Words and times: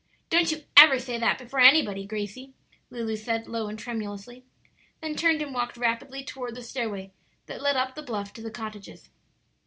"Don't 0.31 0.51
you 0.51 0.63
ever 0.75 0.97
say 0.97 1.19
that 1.19 1.37
before 1.37 1.59
anybody, 1.59 2.07
Gracie," 2.07 2.53
Lulu 2.89 3.15
said, 3.15 3.45
low 3.45 3.67
and 3.67 3.77
tremulously; 3.77 4.43
then 4.99 5.13
turned 5.15 5.43
and 5.43 5.53
walked 5.53 5.77
rapidly 5.77 6.23
toward 6.23 6.55
the 6.55 6.63
stairway 6.63 7.11
that 7.45 7.61
led 7.61 7.75
up 7.75 7.93
the 7.93 8.01
bluff 8.01 8.33
to 8.33 8.41
the 8.41 8.49
cottages. 8.49 9.11